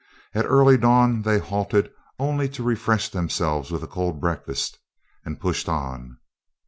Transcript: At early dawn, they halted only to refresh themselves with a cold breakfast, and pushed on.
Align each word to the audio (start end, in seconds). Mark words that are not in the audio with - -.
At 0.33 0.47
early 0.47 0.79
dawn, 0.79 1.21
they 1.21 1.37
halted 1.37 1.91
only 2.17 2.49
to 2.49 2.63
refresh 2.63 3.09
themselves 3.09 3.69
with 3.69 3.83
a 3.83 3.87
cold 3.87 4.19
breakfast, 4.19 4.79
and 5.25 5.39
pushed 5.39 5.69
on. 5.69 6.17